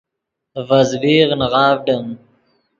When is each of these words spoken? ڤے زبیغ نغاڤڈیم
ڤے 0.67 0.79
زبیغ 0.91 1.29
نغاڤڈیم 1.39 2.05